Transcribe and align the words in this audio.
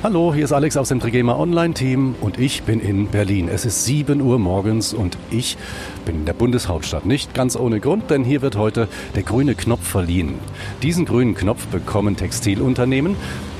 Hallo, 0.00 0.32
hier 0.32 0.44
ist 0.44 0.52
Alex 0.52 0.76
aus 0.76 0.90
dem 0.90 1.00
Trigema 1.00 1.36
Online 1.36 1.74
Team 1.74 2.14
und 2.20 2.38
ich 2.38 2.62
bin 2.62 2.78
in 2.78 3.08
Berlin. 3.08 3.48
Es 3.48 3.64
ist 3.64 3.84
7 3.84 4.20
Uhr 4.20 4.38
morgens 4.38 4.94
und 4.94 5.18
ich 5.32 5.58
bin 6.04 6.20
in 6.20 6.24
der 6.24 6.34
Bundeshauptstadt. 6.34 7.04
Nicht 7.04 7.34
ganz 7.34 7.56
ohne 7.56 7.80
Grund, 7.80 8.08
denn 8.08 8.22
hier 8.22 8.40
wird 8.40 8.54
heute 8.54 8.86
der 9.16 9.24
grüne 9.24 9.56
Knopf 9.56 9.84
verliehen. 9.84 10.34
Diesen 10.84 11.04
grünen 11.04 11.34
Knopf 11.34 11.66
bekommen 11.66 12.14
Textilunternehmen, 12.14 13.16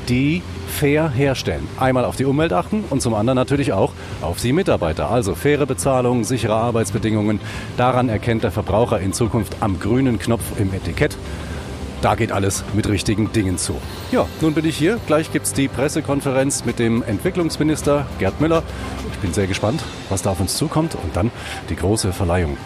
die 0.08 0.42
fair 0.68 1.10
herstellen. 1.10 1.66
Einmal 1.76 2.04
auf 2.04 2.14
die 2.14 2.24
Umwelt 2.24 2.52
achten 2.52 2.84
und 2.88 3.02
zum 3.02 3.14
anderen 3.14 3.34
natürlich 3.34 3.72
auch 3.72 3.92
auf 4.22 4.40
die 4.40 4.52
Mitarbeiter. 4.52 5.10
Also 5.10 5.34
faire 5.34 5.66
Bezahlung, 5.66 6.22
sichere 6.22 6.54
Arbeitsbedingungen. 6.54 7.40
Daran 7.76 8.08
erkennt 8.08 8.44
der 8.44 8.52
Verbraucher 8.52 9.00
in 9.00 9.12
Zukunft 9.12 9.56
am 9.58 9.80
grünen 9.80 10.20
Knopf 10.20 10.44
im 10.60 10.72
Etikett 10.72 11.16
da 12.02 12.14
geht 12.14 12.32
alles 12.32 12.64
mit 12.74 12.88
richtigen 12.88 13.32
Dingen 13.32 13.58
zu. 13.58 13.74
Ja, 14.12 14.26
nun 14.40 14.54
bin 14.54 14.64
ich 14.64 14.76
hier. 14.76 14.98
Gleich 15.06 15.32
gibt 15.32 15.46
es 15.46 15.52
die 15.52 15.68
Pressekonferenz 15.68 16.64
mit 16.64 16.78
dem 16.78 17.02
Entwicklungsminister 17.02 18.06
Gerd 18.18 18.40
Müller. 18.40 18.62
Ich 19.12 19.18
bin 19.18 19.32
sehr 19.32 19.46
gespannt, 19.46 19.82
was 20.08 20.22
da 20.22 20.30
auf 20.30 20.40
uns 20.40 20.56
zukommt 20.56 20.94
und 20.94 21.16
dann 21.16 21.30
die 21.70 21.76
große 21.76 22.12
Verleihung. 22.12 22.56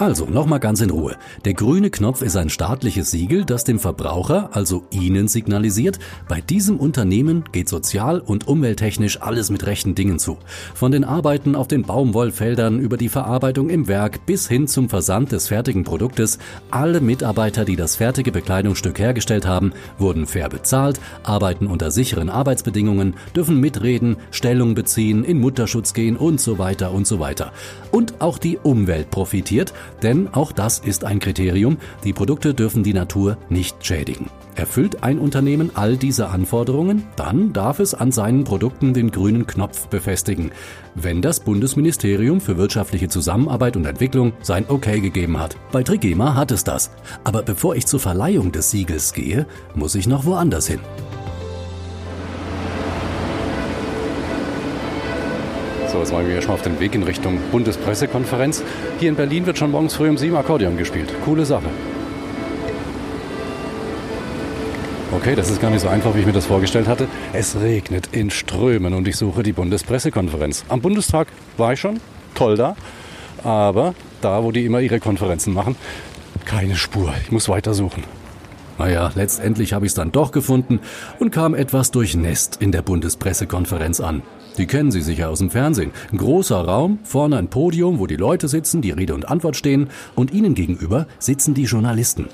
Also, 0.00 0.26
nochmal 0.26 0.58
ganz 0.58 0.80
in 0.80 0.90
Ruhe. 0.90 1.14
Der 1.44 1.54
grüne 1.54 1.88
Knopf 1.88 2.20
ist 2.20 2.36
ein 2.36 2.50
staatliches 2.50 3.12
Siegel, 3.12 3.44
das 3.44 3.62
dem 3.62 3.78
Verbraucher, 3.78 4.50
also 4.52 4.82
Ihnen 4.90 5.28
signalisiert, 5.28 6.00
bei 6.28 6.40
diesem 6.40 6.78
Unternehmen 6.78 7.44
geht 7.52 7.68
sozial 7.68 8.18
und 8.18 8.48
umwelttechnisch 8.48 9.22
alles 9.22 9.50
mit 9.50 9.66
rechten 9.66 9.94
Dingen 9.94 10.18
zu. 10.18 10.38
Von 10.74 10.90
den 10.90 11.04
Arbeiten 11.04 11.54
auf 11.54 11.68
den 11.68 11.82
Baumwollfeldern 11.82 12.80
über 12.80 12.96
die 12.96 13.08
Verarbeitung 13.08 13.70
im 13.70 13.86
Werk 13.86 14.26
bis 14.26 14.48
hin 14.48 14.66
zum 14.66 14.88
Versand 14.88 15.30
des 15.30 15.46
fertigen 15.46 15.84
Produktes, 15.84 16.40
alle 16.72 17.00
Mitarbeiter, 17.00 17.64
die 17.64 17.76
das 17.76 17.94
fertige 17.94 18.32
Bekleidungsstück 18.32 18.98
hergestellt 18.98 19.46
haben, 19.46 19.72
wurden 19.98 20.26
fair 20.26 20.48
bezahlt, 20.48 20.98
arbeiten 21.22 21.68
unter 21.68 21.92
sicheren 21.92 22.30
Arbeitsbedingungen, 22.30 23.14
dürfen 23.36 23.60
mitreden, 23.60 24.16
Stellung 24.32 24.74
beziehen, 24.74 25.22
in 25.22 25.38
Mutterschutz 25.38 25.94
gehen 25.94 26.16
und 26.16 26.40
so 26.40 26.58
weiter 26.58 26.90
und 26.90 27.06
so 27.06 27.20
weiter. 27.20 27.52
Und 27.92 28.20
auch 28.20 28.38
die 28.38 28.58
Umwelt 28.58 29.12
profitiert, 29.12 29.72
denn 30.02 30.28
auch 30.32 30.52
das 30.52 30.78
ist 30.78 31.04
ein 31.04 31.20
Kriterium, 31.20 31.78
die 32.04 32.12
Produkte 32.12 32.54
dürfen 32.54 32.82
die 32.82 32.94
Natur 32.94 33.36
nicht 33.48 33.84
schädigen. 33.84 34.30
Erfüllt 34.56 35.02
ein 35.02 35.18
Unternehmen 35.18 35.70
all 35.74 35.96
diese 35.96 36.28
Anforderungen, 36.28 37.04
dann 37.16 37.52
darf 37.52 37.80
es 37.80 37.92
an 37.92 38.12
seinen 38.12 38.44
Produkten 38.44 38.94
den 38.94 39.10
grünen 39.10 39.46
Knopf 39.46 39.88
befestigen, 39.88 40.52
wenn 40.94 41.22
das 41.22 41.40
Bundesministerium 41.40 42.40
für 42.40 42.56
wirtschaftliche 42.56 43.08
Zusammenarbeit 43.08 43.76
und 43.76 43.84
Entwicklung 43.84 44.32
sein 44.42 44.64
Okay 44.68 45.00
gegeben 45.00 45.40
hat. 45.40 45.56
Bei 45.72 45.82
Trigema 45.82 46.34
hat 46.34 46.52
es 46.52 46.62
das. 46.62 46.90
Aber 47.24 47.42
bevor 47.42 47.74
ich 47.74 47.86
zur 47.86 48.00
Verleihung 48.00 48.52
des 48.52 48.70
Siegels 48.70 49.12
gehe, 49.12 49.46
muss 49.74 49.96
ich 49.96 50.06
noch 50.06 50.24
woanders 50.24 50.68
hin. 50.68 50.80
So, 55.94 56.00
jetzt 56.00 56.10
machen 56.10 56.26
wir 56.26 56.40
schon 56.40 56.48
mal 56.48 56.54
auf 56.54 56.62
den 56.62 56.80
Weg 56.80 56.96
in 56.96 57.04
Richtung 57.04 57.38
Bundespressekonferenz. 57.52 58.64
Hier 58.98 59.10
in 59.10 59.14
Berlin 59.14 59.46
wird 59.46 59.58
schon 59.58 59.70
morgens 59.70 59.94
früh 59.94 60.08
um 60.08 60.18
sieben 60.18 60.34
Akkordeon 60.34 60.76
gespielt. 60.76 61.08
Coole 61.24 61.44
Sache. 61.44 61.68
Okay, 65.12 65.36
das 65.36 65.50
ist 65.50 65.62
gar 65.62 65.70
nicht 65.70 65.82
so 65.82 65.86
einfach, 65.86 66.16
wie 66.16 66.18
ich 66.18 66.26
mir 66.26 66.32
das 66.32 66.46
vorgestellt 66.46 66.88
hatte. 66.88 67.06
Es 67.32 67.54
regnet 67.60 68.08
in 68.10 68.30
Strömen 68.30 68.92
und 68.92 69.06
ich 69.06 69.16
suche 69.16 69.44
die 69.44 69.52
Bundespressekonferenz. 69.52 70.64
Am 70.68 70.80
Bundestag 70.80 71.28
war 71.58 71.74
ich 71.74 71.78
schon, 71.78 72.00
toll 72.34 72.56
da. 72.56 72.74
Aber 73.44 73.94
da, 74.20 74.42
wo 74.42 74.50
die 74.50 74.64
immer 74.64 74.80
ihre 74.80 74.98
Konferenzen 74.98 75.54
machen, 75.54 75.76
keine 76.44 76.74
Spur. 76.74 77.14
Ich 77.22 77.30
muss 77.30 77.48
weiter 77.48 77.72
suchen. 77.72 78.02
Naja, 78.78 79.12
letztendlich 79.14 79.72
habe 79.72 79.86
ich 79.86 79.90
es 79.90 79.94
dann 79.94 80.10
doch 80.10 80.32
gefunden 80.32 80.80
und 81.20 81.30
kam 81.30 81.54
etwas 81.54 81.92
durchnässt 81.92 82.56
in 82.60 82.72
der 82.72 82.82
Bundespressekonferenz 82.82 84.00
an. 84.00 84.24
Die 84.56 84.66
kennen 84.66 84.92
Sie 84.92 85.00
sicher 85.00 85.30
aus 85.30 85.40
dem 85.40 85.50
Fernsehen. 85.50 85.90
Ein 86.12 86.18
großer 86.18 86.56
Raum, 86.56 87.00
vorne 87.02 87.36
ein 87.38 87.48
Podium, 87.48 87.98
wo 87.98 88.06
die 88.06 88.16
Leute 88.16 88.46
sitzen, 88.46 88.82
die 88.82 88.92
Rede 88.92 89.14
und 89.14 89.28
Antwort 89.28 89.56
stehen 89.56 89.88
und 90.14 90.32
Ihnen 90.32 90.54
gegenüber 90.54 91.06
sitzen 91.18 91.54
die 91.54 91.64
Journalisten. 91.64 92.28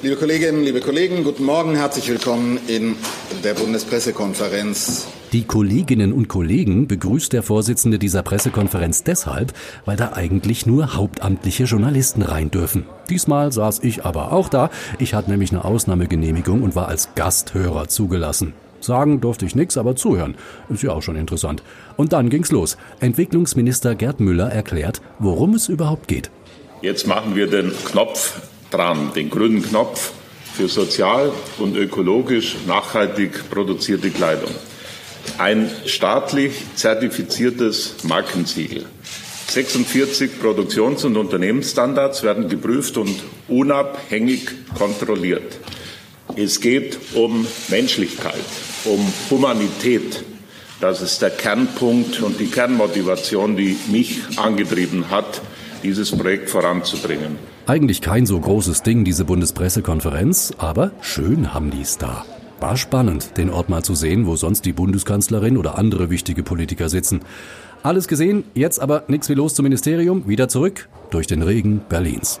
Liebe 0.00 0.16
Kolleginnen, 0.16 0.62
liebe 0.62 0.80
Kollegen, 0.80 1.24
guten 1.24 1.44
Morgen, 1.44 1.74
herzlich 1.74 2.08
willkommen 2.08 2.58
in 2.68 2.94
der 3.42 3.54
Bundespressekonferenz. 3.54 5.08
Die 5.32 5.42
Kolleginnen 5.42 6.12
und 6.12 6.28
Kollegen 6.28 6.86
begrüßt 6.86 7.32
der 7.32 7.42
Vorsitzende 7.42 7.98
dieser 7.98 8.22
Pressekonferenz 8.22 9.02
deshalb, 9.02 9.52
weil 9.84 9.96
da 9.96 10.12
eigentlich 10.14 10.64
nur 10.64 10.94
hauptamtliche 10.94 11.64
Journalisten 11.64 12.22
rein 12.22 12.50
dürfen. 12.50 12.86
Diesmal 13.10 13.52
saß 13.52 13.80
ich 13.82 14.06
aber 14.06 14.32
auch 14.32 14.48
da. 14.48 14.70
Ich 14.98 15.14
hatte 15.14 15.30
nämlich 15.30 15.50
eine 15.50 15.64
Ausnahmegenehmigung 15.64 16.62
und 16.62 16.76
war 16.76 16.88
als 16.88 17.10
Gasthörer 17.14 17.88
zugelassen. 17.88 18.54
Sagen 18.80 19.20
durfte 19.20 19.46
ich 19.46 19.54
nichts, 19.54 19.76
aber 19.76 19.96
zuhören. 19.96 20.36
Ist 20.68 20.82
ja 20.82 20.92
auch 20.92 21.02
schon 21.02 21.16
interessant. 21.16 21.62
Und 21.96 22.12
dann 22.12 22.30
ging's 22.30 22.52
los. 22.52 22.76
Entwicklungsminister 23.00 23.94
Gerd 23.94 24.20
Müller 24.20 24.50
erklärt, 24.50 25.00
worum 25.18 25.54
es 25.54 25.68
überhaupt 25.68 26.08
geht. 26.08 26.30
Jetzt 26.80 27.06
machen 27.06 27.34
wir 27.34 27.48
den 27.48 27.72
Knopf 27.84 28.40
dran, 28.70 29.12
den 29.14 29.30
grünen 29.30 29.62
Knopf 29.62 30.12
für 30.54 30.68
sozial 30.68 31.32
und 31.58 31.76
ökologisch 31.76 32.56
nachhaltig 32.66 33.50
produzierte 33.50 34.10
Kleidung. 34.10 34.50
Ein 35.38 35.70
staatlich 35.86 36.52
zertifiziertes 36.74 37.96
Markensiegel. 38.04 38.86
46 39.48 40.40
Produktions- 40.40 41.04
und 41.04 41.16
Unternehmensstandards 41.16 42.22
werden 42.22 42.48
geprüft 42.48 42.96
und 42.98 43.14
unabhängig 43.48 44.48
kontrolliert. 44.76 45.57
Es 46.40 46.60
geht 46.60 47.00
um 47.16 47.44
Menschlichkeit, 47.66 48.44
um 48.84 49.04
Humanität. 49.28 50.24
Das 50.80 51.02
ist 51.02 51.20
der 51.20 51.30
Kernpunkt 51.30 52.22
und 52.22 52.38
die 52.38 52.46
Kernmotivation, 52.46 53.56
die 53.56 53.76
mich 53.88 54.20
angetrieben 54.38 55.10
hat, 55.10 55.42
dieses 55.82 56.16
Projekt 56.16 56.48
voranzubringen. 56.48 57.36
Eigentlich 57.66 58.02
kein 58.02 58.24
so 58.24 58.38
großes 58.38 58.84
Ding, 58.84 59.04
diese 59.04 59.24
Bundespressekonferenz, 59.24 60.52
aber 60.58 60.92
schön 61.00 61.54
haben 61.54 61.72
die 61.72 61.82
es 61.82 61.98
da. 61.98 62.24
War 62.60 62.76
spannend, 62.76 63.36
den 63.36 63.50
Ort 63.50 63.68
mal 63.68 63.82
zu 63.82 63.96
sehen, 63.96 64.24
wo 64.28 64.36
sonst 64.36 64.64
die 64.64 64.72
Bundeskanzlerin 64.72 65.56
oder 65.56 65.76
andere 65.76 66.08
wichtige 66.08 66.44
Politiker 66.44 66.88
sitzen. 66.88 67.22
Alles 67.82 68.06
gesehen, 68.06 68.44
jetzt 68.54 68.80
aber 68.80 69.02
nichts 69.08 69.28
wie 69.28 69.34
los 69.34 69.54
zum 69.54 69.64
Ministerium, 69.64 70.28
wieder 70.28 70.48
zurück 70.48 70.88
durch 71.10 71.26
den 71.26 71.42
Regen 71.42 71.80
Berlins. 71.88 72.40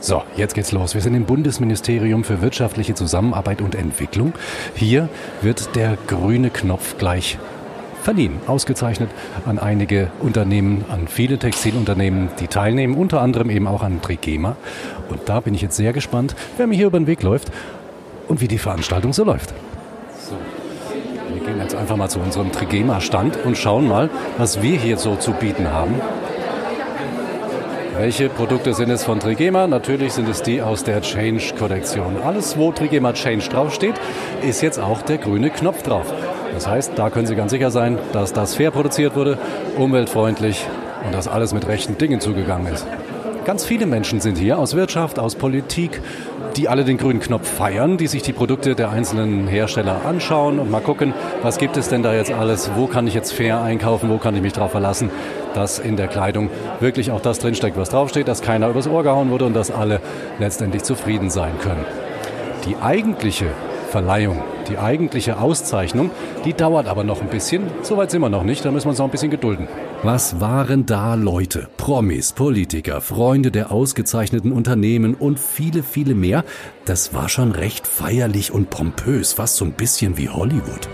So, 0.00 0.22
jetzt 0.36 0.54
geht's 0.54 0.70
los. 0.70 0.94
Wir 0.94 1.00
sind 1.00 1.14
im 1.14 1.24
Bundesministerium 1.24 2.22
für 2.22 2.40
wirtschaftliche 2.40 2.94
Zusammenarbeit 2.94 3.60
und 3.60 3.74
Entwicklung. 3.74 4.32
Hier 4.76 5.08
wird 5.42 5.74
der 5.74 5.98
grüne 6.06 6.50
Knopf 6.50 6.98
gleich 6.98 7.36
verliehen, 8.04 8.40
ausgezeichnet 8.46 9.10
an 9.44 9.58
einige 9.58 10.12
Unternehmen, 10.20 10.84
an 10.88 11.08
viele 11.08 11.36
Textilunternehmen, 11.36 12.28
die 12.38 12.46
teilnehmen, 12.46 12.94
unter 12.94 13.20
anderem 13.20 13.50
eben 13.50 13.66
auch 13.66 13.82
an 13.82 14.00
Trigema. 14.00 14.56
Und 15.08 15.28
da 15.28 15.40
bin 15.40 15.54
ich 15.54 15.62
jetzt 15.62 15.76
sehr 15.76 15.92
gespannt, 15.92 16.36
wer 16.56 16.68
mir 16.68 16.76
hier 16.76 16.86
über 16.86 17.00
den 17.00 17.08
Weg 17.08 17.24
läuft 17.24 17.50
und 18.28 18.40
wie 18.40 18.48
die 18.48 18.58
Veranstaltung 18.58 19.12
so 19.12 19.24
läuft. 19.24 19.52
So, 20.20 20.36
wir 21.34 21.44
gehen 21.44 21.60
jetzt 21.60 21.74
einfach 21.74 21.96
mal 21.96 22.08
zu 22.08 22.20
unserem 22.20 22.52
Trigema-Stand 22.52 23.44
und 23.44 23.58
schauen 23.58 23.88
mal, 23.88 24.10
was 24.36 24.62
wir 24.62 24.78
hier 24.78 24.96
so 24.96 25.16
zu 25.16 25.32
bieten 25.32 25.72
haben. 25.72 25.96
Welche 27.98 28.28
Produkte 28.28 28.74
sind 28.74 28.90
es 28.90 29.02
von 29.02 29.18
Trigema? 29.18 29.66
Natürlich 29.66 30.12
sind 30.12 30.28
es 30.28 30.40
die 30.40 30.62
aus 30.62 30.84
der 30.84 31.02
Change-Kollektion. 31.02 32.16
Alles, 32.24 32.56
wo 32.56 32.70
Trigema 32.70 33.12
Change 33.12 33.48
draufsteht, 33.48 33.96
ist 34.40 34.62
jetzt 34.62 34.78
auch 34.78 35.02
der 35.02 35.18
grüne 35.18 35.50
Knopf 35.50 35.82
drauf. 35.82 36.06
Das 36.54 36.68
heißt, 36.68 36.92
da 36.94 37.10
können 37.10 37.26
Sie 37.26 37.34
ganz 37.34 37.50
sicher 37.50 37.72
sein, 37.72 37.98
dass 38.12 38.32
das 38.32 38.54
fair 38.54 38.70
produziert 38.70 39.16
wurde, 39.16 39.36
umweltfreundlich 39.76 40.64
und 41.04 41.12
dass 41.12 41.26
alles 41.26 41.52
mit 41.52 41.66
rechten 41.66 41.98
Dingen 41.98 42.20
zugegangen 42.20 42.72
ist. 42.72 42.86
Ganz 43.44 43.64
viele 43.64 43.86
Menschen 43.86 44.20
sind 44.20 44.38
hier 44.38 44.60
aus 44.60 44.76
Wirtschaft, 44.76 45.18
aus 45.18 45.34
Politik, 45.34 46.00
die 46.56 46.68
alle 46.68 46.84
den 46.84 46.96
grünen 46.96 47.20
Knopf 47.20 47.48
feiern, 47.48 47.96
die 47.96 48.06
sich 48.06 48.22
die 48.22 48.32
Produkte 48.32 48.74
der 48.74 48.90
einzelnen 48.90 49.46
Hersteller 49.46 50.04
anschauen 50.04 50.58
und 50.58 50.70
mal 50.70 50.80
gucken, 50.80 51.14
was 51.42 51.58
gibt 51.58 51.76
es 51.76 51.88
denn 51.88 52.02
da 52.02 52.14
jetzt 52.14 52.32
alles, 52.32 52.70
wo 52.74 52.86
kann 52.86 53.06
ich 53.06 53.14
jetzt 53.14 53.32
fair 53.32 53.60
einkaufen, 53.60 54.10
wo 54.10 54.18
kann 54.18 54.34
ich 54.34 54.42
mich 54.42 54.52
darauf 54.52 54.70
verlassen, 54.70 55.10
dass 55.54 55.78
in 55.78 55.96
der 55.96 56.08
Kleidung 56.08 56.50
wirklich 56.80 57.10
auch 57.10 57.20
das 57.20 57.38
drinsteckt, 57.38 57.76
was 57.76 57.90
draufsteht, 57.90 58.28
dass 58.28 58.42
keiner 58.42 58.68
übers 58.68 58.88
Ohr 58.88 59.02
gehauen 59.02 59.30
wurde 59.30 59.44
und 59.44 59.54
dass 59.54 59.70
alle 59.70 60.00
letztendlich 60.38 60.82
zufrieden 60.82 61.30
sein 61.30 61.58
können. 61.60 61.84
Die 62.66 62.76
eigentliche 62.76 63.46
Verleihung, 63.90 64.42
die 64.68 64.78
eigentliche 64.78 65.40
Auszeichnung, 65.40 66.10
die 66.44 66.52
dauert 66.52 66.86
aber 66.86 67.04
noch 67.04 67.20
ein 67.20 67.28
bisschen. 67.28 67.64
Soweit 67.82 68.10
sind 68.10 68.20
wir 68.20 68.28
noch 68.28 68.44
nicht, 68.44 68.64
da 68.64 68.70
müssen 68.70 68.86
wir 68.86 68.90
uns 68.90 68.98
noch 68.98 69.06
ein 69.06 69.10
bisschen 69.10 69.30
gedulden. 69.30 69.68
Was 70.02 70.40
waren 70.40 70.86
da 70.86 71.14
Leute? 71.14 71.68
Promis, 71.76 72.32
Politiker, 72.32 73.00
Freunde 73.00 73.50
der 73.50 73.72
ausgezeichneten 73.72 74.52
Unternehmen 74.52 75.14
und 75.14 75.40
viele, 75.40 75.82
viele 75.82 76.14
mehr. 76.14 76.44
Das 76.84 77.14
war 77.14 77.28
schon 77.28 77.52
recht 77.52 77.86
feierlich 77.86 78.52
und 78.52 78.70
pompös, 78.70 79.32
fast 79.32 79.56
so 79.56 79.64
ein 79.64 79.72
bisschen 79.72 80.16
wie 80.16 80.28
Hollywood. 80.28 80.88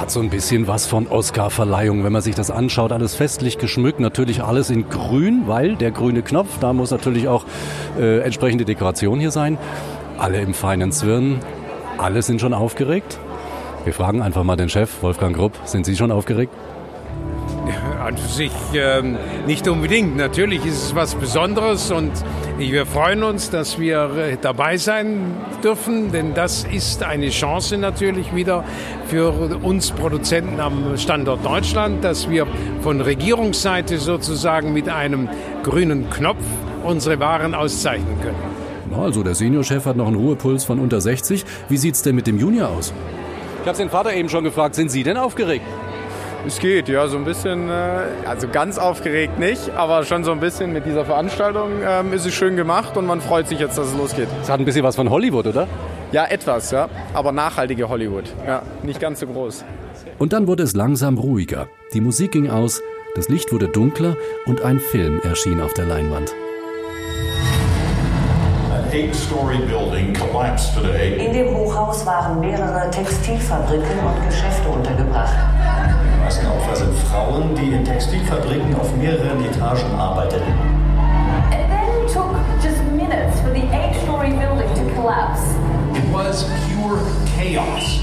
Hat 0.00 0.10
so 0.10 0.20
ein 0.20 0.30
bisschen 0.30 0.66
was 0.66 0.86
von 0.86 1.06
Oscar-Verleihung, 1.08 2.04
wenn 2.04 2.12
man 2.12 2.22
sich 2.22 2.34
das 2.34 2.50
anschaut. 2.50 2.90
Alles 2.90 3.14
festlich 3.14 3.58
geschmückt, 3.58 4.00
natürlich 4.00 4.42
alles 4.42 4.70
in 4.70 4.88
grün, 4.88 5.42
weil 5.44 5.76
der 5.76 5.90
grüne 5.90 6.22
Knopf, 6.22 6.58
da 6.58 6.72
muss 6.72 6.90
natürlich 6.90 7.28
auch 7.28 7.44
äh, 7.98 8.20
entsprechende 8.20 8.64
Dekoration 8.64 9.20
hier 9.20 9.30
sein. 9.30 9.58
alle 10.18 10.40
im 10.40 10.54
feinen 10.54 10.90
Zwirn, 10.90 11.40
alle 11.98 12.22
sind 12.22 12.40
schon 12.40 12.54
aufgeregt. 12.54 13.18
Wir 13.84 13.92
fragen 13.92 14.22
einfach 14.22 14.42
mal 14.42 14.56
den 14.56 14.70
Chef, 14.70 15.02
Wolfgang 15.02 15.36
Grupp, 15.36 15.52
sind 15.64 15.84
Sie 15.84 15.96
schon 15.96 16.10
aufgeregt? 16.10 16.52
An 18.00 18.16
sich 18.16 18.52
ähm, 18.74 19.16
nicht 19.46 19.68
unbedingt. 19.68 20.16
Natürlich 20.16 20.64
ist 20.64 20.82
es 20.82 20.94
was 20.94 21.14
Besonderes 21.14 21.90
und 21.90 22.12
wir 22.58 22.86
freuen 22.86 23.22
uns, 23.22 23.50
dass 23.50 23.78
wir 23.78 24.10
äh, 24.16 24.36
dabei 24.40 24.76
sein 24.76 25.36
dürfen, 25.62 26.10
denn 26.10 26.34
das 26.34 26.64
ist 26.64 27.02
eine 27.02 27.28
Chance 27.30 27.76
natürlich 27.76 28.34
wieder 28.34 28.64
für 29.06 29.32
uns 29.62 29.90
Produzenten 29.90 30.60
am 30.60 30.96
Standort 30.96 31.44
Deutschland, 31.44 32.02
dass 32.02 32.28
wir 32.28 32.46
von 32.80 33.00
Regierungsseite 33.00 33.98
sozusagen 33.98 34.72
mit 34.72 34.88
einem 34.88 35.28
grünen 35.62 36.08
Knopf 36.10 36.42
unsere 36.84 37.20
Waren 37.20 37.54
auszeichnen 37.54 38.20
können. 38.20 38.98
Also 38.98 39.22
der 39.22 39.34
Seniorchef 39.34 39.84
hat 39.86 39.96
noch 39.96 40.06
einen 40.06 40.16
Ruhepuls 40.16 40.64
von 40.64 40.80
unter 40.80 41.00
60. 41.00 41.44
Wie 41.68 41.76
sieht 41.76 41.94
es 41.94 42.02
denn 42.02 42.16
mit 42.16 42.26
dem 42.26 42.38
Junior 42.38 42.68
aus? 42.68 42.92
Ich 43.62 43.68
habe 43.68 43.76
den 43.76 43.90
Vater 43.90 44.14
eben 44.14 44.28
schon 44.28 44.42
gefragt, 44.42 44.74
sind 44.74 44.90
Sie 44.90 45.02
denn 45.02 45.16
aufgeregt? 45.16 45.64
Es 46.46 46.58
geht, 46.58 46.88
ja, 46.88 47.06
so 47.06 47.18
ein 47.18 47.24
bisschen, 47.24 47.68
äh, 47.68 48.06
also 48.26 48.48
ganz 48.48 48.78
aufgeregt 48.78 49.38
nicht, 49.38 49.70
aber 49.76 50.04
schon 50.04 50.24
so 50.24 50.32
ein 50.32 50.40
bisschen 50.40 50.72
mit 50.72 50.86
dieser 50.86 51.04
Veranstaltung 51.04 51.70
ähm, 51.86 52.14
ist 52.14 52.24
es 52.24 52.32
schön 52.32 52.56
gemacht 52.56 52.96
und 52.96 53.06
man 53.06 53.20
freut 53.20 53.46
sich 53.46 53.58
jetzt, 53.58 53.76
dass 53.76 53.88
es 53.88 53.94
losgeht. 53.94 54.28
Es 54.42 54.48
hat 54.48 54.58
ein 54.58 54.64
bisschen 54.64 54.82
was 54.82 54.96
von 54.96 55.10
Hollywood, 55.10 55.46
oder? 55.46 55.68
Ja, 56.12 56.24
etwas, 56.24 56.70
ja, 56.70 56.88
aber 57.12 57.32
nachhaltige 57.32 57.88
Hollywood, 57.88 58.24
ja, 58.46 58.62
nicht 58.82 59.00
ganz 59.00 59.20
so 59.20 59.26
groß. 59.26 59.64
Und 60.18 60.32
dann 60.32 60.46
wurde 60.46 60.62
es 60.62 60.74
langsam 60.74 61.18
ruhiger. 61.18 61.68
Die 61.92 62.00
Musik 62.00 62.32
ging 62.32 62.48
aus, 62.48 62.80
das 63.16 63.28
Licht 63.28 63.52
wurde 63.52 63.68
dunkler 63.68 64.16
und 64.46 64.62
ein 64.62 64.80
Film 64.80 65.20
erschien 65.22 65.60
auf 65.60 65.74
der 65.74 65.84
Leinwand. 65.86 66.32
In 71.18 71.32
dem 71.32 71.54
Hochhaus 71.54 72.06
waren 72.06 72.40
mehrere 72.40 72.90
Textilfabriken 72.90 73.98
und 74.00 74.26
Geschäfte 74.26 74.68
untergebracht 74.68 75.59
meisten 76.30 76.46
Opfer 76.46 76.76
sind 76.76 76.94
Frauen, 77.10 77.56
die 77.56 77.72
in 77.72 77.84
Textilfabriken 77.84 78.72
auf 78.76 78.94
mehreren 78.94 79.44
Etagen 79.44 79.98
arbeiteten. 79.98 80.52
It 81.50 81.66
then 81.68 82.06
took 82.06 82.36
just 82.62 82.80
minutes 82.92 83.40
for 83.40 83.50
the 83.50 83.66
eight-story 83.74 84.30
building 84.38 84.70
to 84.76 84.94
collapse. 84.94 85.42
It 85.92 86.06
was 86.12 86.44
pure 86.68 87.00
chaos. 87.36 87.98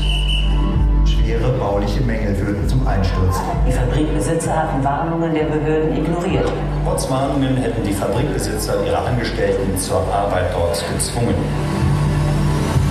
Schwere 1.05 1.53
bauliche 1.57 2.01
Mängel 2.01 2.35
führten 2.35 2.67
zum 2.67 2.85
Einsturz. 2.85 3.39
Die 3.65 3.71
Fabrikbesitzer 3.71 4.53
hatten 4.53 4.83
Warnungen 4.83 5.33
der 5.33 5.45
Behörden 5.45 5.95
ignoriert. 5.95 6.51
Trotz 6.83 7.09
Warnungen 7.09 7.55
hätten 7.55 7.81
die 7.85 7.93
Fabrikbesitzer 7.93 8.85
ihre 8.85 8.97
Angestellten 8.97 9.77
zur 9.77 10.03
Arbeit 10.13 10.51
dort 10.53 10.83
gezwungen. 10.93 11.35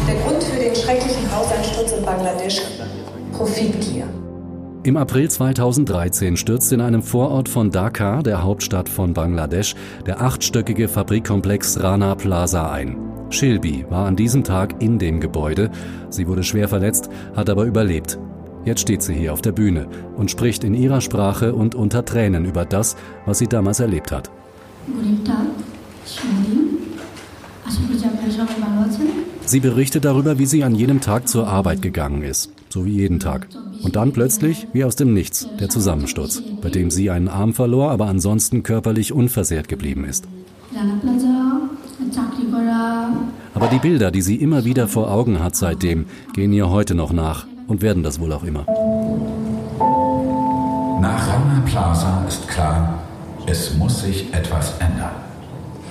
Der 0.08 0.14
Grund 0.14 0.42
für 0.42 0.58
den 0.58 0.74
schrecklichen 0.74 1.30
Hauseinsturz 1.30 1.92
in 1.92 2.02
Bangladesch? 2.06 2.62
Profitgier. 3.34 4.06
Im 4.86 4.96
April 4.96 5.28
2013 5.28 6.36
stürzte 6.36 6.76
in 6.76 6.80
einem 6.80 7.02
Vorort 7.02 7.48
von 7.48 7.72
Dhaka, 7.72 8.22
der 8.22 8.44
Hauptstadt 8.44 8.88
von 8.88 9.14
Bangladesch, 9.14 9.74
der 10.06 10.20
achtstöckige 10.22 10.86
Fabrikkomplex 10.86 11.82
Rana 11.82 12.14
Plaza 12.14 12.70
ein. 12.70 12.96
Shilby 13.30 13.84
war 13.90 14.06
an 14.06 14.14
diesem 14.14 14.44
Tag 14.44 14.80
in 14.80 15.00
dem 15.00 15.18
Gebäude. 15.18 15.72
Sie 16.08 16.28
wurde 16.28 16.44
schwer 16.44 16.68
verletzt, 16.68 17.10
hat 17.34 17.50
aber 17.50 17.64
überlebt. 17.64 18.16
Jetzt 18.64 18.82
steht 18.82 19.02
sie 19.02 19.14
hier 19.14 19.32
auf 19.32 19.42
der 19.42 19.50
Bühne 19.50 19.88
und 20.14 20.30
spricht 20.30 20.62
in 20.62 20.72
ihrer 20.72 21.00
Sprache 21.00 21.52
und 21.52 21.74
unter 21.74 22.04
Tränen 22.04 22.44
über 22.44 22.64
das, 22.64 22.94
was 23.24 23.38
sie 23.38 23.48
damals 23.48 23.80
erlebt 23.80 24.12
hat. 24.12 24.30
Guten 24.86 25.24
Tag, 25.24 25.46
Sie 29.46 29.58
berichtet 29.58 30.04
darüber, 30.04 30.38
wie 30.38 30.46
sie 30.46 30.62
an 30.62 30.76
jedem 30.76 31.00
Tag 31.00 31.26
zur 31.26 31.48
Arbeit 31.48 31.82
gegangen 31.82 32.22
ist, 32.22 32.52
so 32.68 32.84
wie 32.84 32.92
jeden 32.92 33.18
Tag. 33.18 33.48
Und 33.86 33.94
dann 33.94 34.10
plötzlich, 34.10 34.66
wie 34.72 34.82
aus 34.82 34.96
dem 34.96 35.14
Nichts, 35.14 35.46
der 35.60 35.68
Zusammensturz, 35.68 36.42
bei 36.60 36.70
dem 36.70 36.90
sie 36.90 37.08
einen 37.08 37.28
Arm 37.28 37.54
verlor, 37.54 37.92
aber 37.92 38.06
ansonsten 38.06 38.64
körperlich 38.64 39.12
unversehrt 39.12 39.68
geblieben 39.68 40.04
ist. 40.04 40.26
Aber 43.54 43.68
die 43.68 43.78
Bilder, 43.78 44.10
die 44.10 44.22
sie 44.22 44.34
immer 44.34 44.64
wieder 44.64 44.88
vor 44.88 45.12
Augen 45.12 45.40
hat 45.40 45.54
seitdem, 45.54 46.06
gehen 46.34 46.52
ihr 46.52 46.68
heute 46.68 46.96
noch 46.96 47.12
nach 47.12 47.46
und 47.68 47.80
werden 47.80 48.02
das 48.02 48.18
wohl 48.18 48.32
auch 48.32 48.42
immer. 48.42 48.66
Nach 51.00 51.28
Rana 51.28 51.62
Plaza 51.64 52.24
ist 52.26 52.48
klar, 52.48 53.04
es 53.46 53.76
muss 53.76 54.00
sich 54.00 54.34
etwas 54.34 54.72
ändern. 54.80 55.14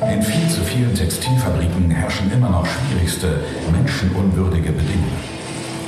In 0.02 0.22
viel 0.22 0.50
zu 0.50 0.60
vielen 0.64 0.94
Textilfabriken 0.94 1.90
herrschen 1.92 2.30
immer 2.30 2.50
noch 2.50 2.66
schwierigste, 2.66 3.40
menschenunwürdige 3.72 4.74
Bedingungen. 4.74 5.35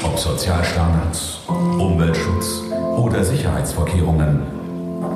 Ob 0.03 0.17
Sozialstandards, 0.17 1.41
Umweltschutz 1.47 2.63
oder 2.97 3.23
Sicherheitsvorkehrungen, 3.23 4.41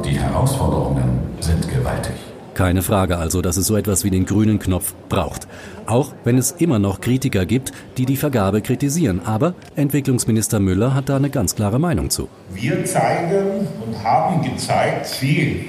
die 0.03 0.19
Herausforderungen 0.19 1.19
sind 1.39 1.67
gewaltig. 1.69 2.15
Keine 2.53 2.81
Frage 2.81 3.17
also, 3.17 3.41
dass 3.41 3.57
es 3.57 3.67
so 3.67 3.77
etwas 3.77 4.03
wie 4.03 4.09
den 4.09 4.25
grünen 4.25 4.59
Knopf 4.59 4.93
braucht. 5.07 5.47
Auch 5.85 6.13
wenn 6.23 6.37
es 6.37 6.51
immer 6.51 6.79
noch 6.79 6.99
Kritiker 6.99 7.45
gibt, 7.45 7.71
die 7.97 8.05
die 8.05 8.17
Vergabe 8.17 8.61
kritisieren. 8.61 9.21
Aber 9.25 9.53
Entwicklungsminister 9.75 10.59
Müller 10.59 10.93
hat 10.93 11.09
da 11.09 11.15
eine 11.15 11.29
ganz 11.29 11.55
klare 11.55 11.79
Meinung 11.79 12.09
zu. 12.09 12.27
Wir 12.53 12.83
zeigen 12.85 13.67
und 13.83 14.03
haben 14.03 14.43
gezeigt, 14.43 15.21
wie 15.21 15.65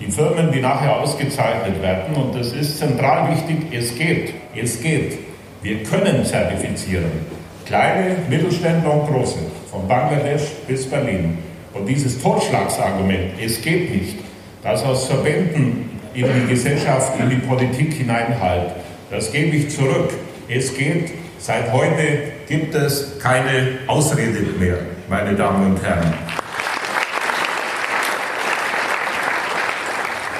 die 0.00 0.10
Firmen, 0.10 0.50
die 0.50 0.60
nachher 0.60 1.00
ausgezeichnet 1.00 1.80
werden, 1.82 2.14
und 2.16 2.34
das 2.34 2.52
ist 2.52 2.78
zentral 2.78 3.30
wichtig, 3.34 3.72
es 3.72 3.94
geht, 3.94 4.34
es 4.54 4.80
geht. 4.80 5.18
Wir 5.62 5.82
können 5.82 6.24
zertifizieren. 6.24 7.33
Kleine, 7.66 8.16
Mittelständler 8.28 8.92
und 8.92 9.06
Große, 9.06 9.38
von 9.70 9.88
Bangladesch 9.88 10.42
bis 10.68 10.88
Berlin. 10.88 11.38
Und 11.72 11.86
dieses 11.86 12.20
Totschlagsargument, 12.20 13.40
es 13.42 13.60
geht 13.62 13.90
nicht, 13.90 14.18
das 14.62 14.82
aus 14.84 15.06
Verbänden 15.06 15.90
in 16.12 16.26
die 16.26 16.46
Gesellschaft, 16.48 17.18
in 17.18 17.30
die 17.30 17.36
Politik 17.36 17.94
hineinhalt, 17.94 18.70
das 19.10 19.32
gebe 19.32 19.56
ich 19.56 19.70
zurück. 19.70 20.10
Es 20.48 20.76
geht, 20.76 21.10
seit 21.38 21.72
heute 21.72 22.32
gibt 22.46 22.74
es 22.74 23.18
keine 23.18 23.78
Ausrede 23.86 24.40
mehr, 24.58 24.78
meine 25.08 25.34
Damen 25.34 25.72
und 25.72 25.82
Herren. 25.82 26.12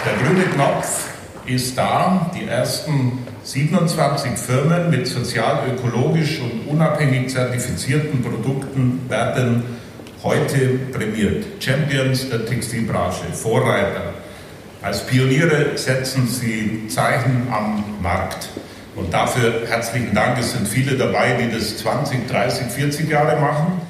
Der 0.04 0.26
grüne 0.26 0.44
Knopf 0.44 1.13
ist 1.46 1.76
da. 1.76 2.30
Die 2.34 2.46
ersten 2.46 3.18
27 3.42 4.32
Firmen 4.32 4.90
mit 4.90 5.06
sozial, 5.06 5.68
ökologisch 5.70 6.40
und 6.40 6.72
unabhängig 6.72 7.30
zertifizierten 7.30 8.22
Produkten 8.22 9.00
werden 9.08 9.62
heute 10.22 10.78
prämiert. 10.92 11.44
Champions 11.60 12.28
der 12.30 12.46
Textilbranche, 12.46 13.26
Vorreiter. 13.32 14.14
Als 14.82 15.06
Pioniere 15.06 15.76
setzen 15.76 16.26
sie 16.26 16.88
Zeichen 16.88 17.48
am 17.50 17.84
Markt. 18.02 18.48
Und 18.96 19.12
dafür 19.12 19.66
herzlichen 19.66 20.14
Dank. 20.14 20.38
Es 20.38 20.52
sind 20.52 20.68
viele 20.68 20.96
dabei, 20.96 21.34
die 21.34 21.50
das 21.50 21.78
20, 21.78 22.28
30, 22.28 22.66
40 22.68 23.08
Jahre 23.08 23.40
machen. 23.40 23.80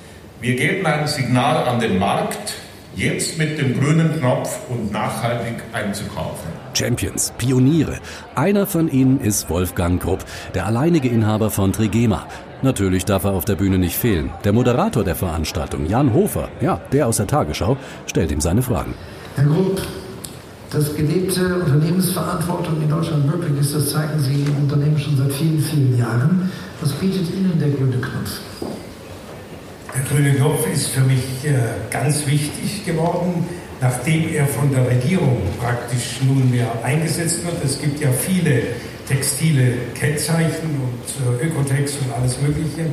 Wir 0.40 0.56
geben 0.56 0.86
ein 0.86 1.06
Signal 1.06 1.68
an 1.68 1.80
den 1.80 1.98
Markt, 1.98 2.54
jetzt 2.96 3.38
mit 3.38 3.58
dem 3.58 3.78
grünen 3.78 4.18
Knopf 4.18 4.58
und 4.68 4.92
nachhaltig 4.92 5.56
einzukaufen. 5.72 6.63
Champions, 6.74 7.32
Pioniere. 7.38 7.98
Einer 8.34 8.66
von 8.66 8.90
ihnen 8.90 9.20
ist 9.20 9.48
Wolfgang 9.48 10.02
Grupp, 10.02 10.24
der 10.54 10.66
alleinige 10.66 11.08
Inhaber 11.08 11.50
von 11.50 11.72
Trigema. 11.72 12.26
Natürlich 12.62 13.04
darf 13.04 13.24
er 13.24 13.32
auf 13.32 13.44
der 13.44 13.56
Bühne 13.56 13.78
nicht 13.78 13.96
fehlen. 13.96 14.30
Der 14.44 14.52
Moderator 14.52 15.04
der 15.04 15.14
Veranstaltung, 15.14 15.86
Jan 15.86 16.14
Hofer, 16.14 16.48
ja, 16.60 16.80
der 16.92 17.06
aus 17.06 17.18
der 17.18 17.26
Tagesschau, 17.26 17.76
stellt 18.06 18.32
ihm 18.32 18.40
seine 18.40 18.62
Fragen. 18.62 18.94
Herr 19.36 19.44
Grupp, 19.44 19.82
dass 20.70 20.94
gelebte 20.96 21.54
Unternehmensverantwortung 21.56 22.82
in 22.82 22.88
Deutschland 22.88 23.26
möglich 23.26 23.60
ist, 23.60 23.74
das 23.74 23.90
zeigen 23.90 24.18
Sie 24.18 24.44
im 24.44 24.64
Unternehmen 24.64 24.98
schon 24.98 25.16
seit 25.16 25.32
vielen, 25.32 25.60
vielen 25.60 25.98
Jahren. 25.98 26.50
Was 26.80 26.92
bietet 26.92 27.30
Ihnen 27.30 27.58
der 27.60 27.68
grüne 27.68 27.98
Knopf? 27.98 28.40
Der 29.94 30.02
grüne 30.02 30.34
Knopf 30.34 30.66
ist 30.72 30.88
für 30.88 31.02
mich 31.02 31.44
äh, 31.44 31.52
ganz 31.90 32.26
wichtig 32.26 32.84
geworden, 32.84 33.46
nachdem 33.80 34.34
er 34.34 34.46
von 34.46 34.70
der 34.72 34.88
Regierung 34.88 35.42
praktisch 35.60 36.20
nunmehr 36.22 36.66
eingesetzt 36.82 37.44
wird. 37.44 37.62
Es 37.64 37.80
gibt 37.80 38.00
ja 38.00 38.08
viele 38.10 38.62
textile 39.08 39.74
Kennzeichen 39.94 40.80
und 40.80 41.40
äh, 41.40 41.46
Ökotex 41.46 41.96
und 41.96 42.12
alles 42.18 42.40
Mögliche, 42.40 42.86